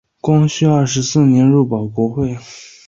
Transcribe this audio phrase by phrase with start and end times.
[0.19, 2.35] 光绪二十四年入保国会。